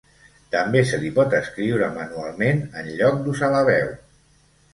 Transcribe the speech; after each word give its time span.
També 0.53 0.79
se 0.91 0.97
li 1.03 1.11
pot 1.19 1.35
escriure 1.39 1.89
manualment 1.99 2.65
en 2.81 2.91
lloc 3.03 3.21
d'usar 3.29 3.53
la 3.59 3.61
veu. 3.71 3.95